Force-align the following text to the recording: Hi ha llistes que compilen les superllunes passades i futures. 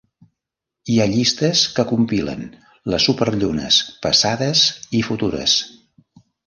Hi 0.93 0.95
ha 0.99 1.05
llistes 1.11 1.65
que 1.75 1.85
compilen 1.91 2.43
les 2.95 3.07
superllunes 3.11 3.81
passades 4.09 4.67
i 5.01 5.05
futures. 5.11 5.61